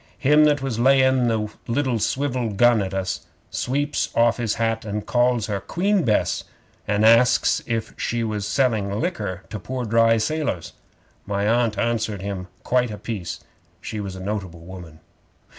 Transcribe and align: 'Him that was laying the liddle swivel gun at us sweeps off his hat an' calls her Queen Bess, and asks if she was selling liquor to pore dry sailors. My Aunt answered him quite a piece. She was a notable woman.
'Him 0.17 0.45
that 0.45 0.63
was 0.63 0.79
laying 0.79 1.27
the 1.27 1.47
liddle 1.67 1.99
swivel 1.99 2.49
gun 2.53 2.81
at 2.81 2.91
us 2.91 3.27
sweeps 3.51 4.09
off 4.15 4.37
his 4.37 4.55
hat 4.55 4.83
an' 4.83 5.03
calls 5.03 5.45
her 5.45 5.59
Queen 5.59 6.03
Bess, 6.03 6.43
and 6.87 7.05
asks 7.05 7.61
if 7.67 7.93
she 8.01 8.23
was 8.23 8.47
selling 8.47 8.99
liquor 8.99 9.43
to 9.51 9.59
pore 9.59 9.85
dry 9.85 10.17
sailors. 10.17 10.73
My 11.27 11.47
Aunt 11.47 11.77
answered 11.77 12.23
him 12.23 12.47
quite 12.63 12.89
a 12.89 12.97
piece. 12.97 13.41
She 13.79 13.99
was 13.99 14.15
a 14.15 14.19
notable 14.19 14.61
woman. 14.61 15.01